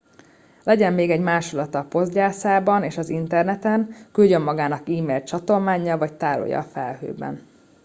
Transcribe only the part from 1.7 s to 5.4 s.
a poggyászában és az interneten küldjön magának e-mailt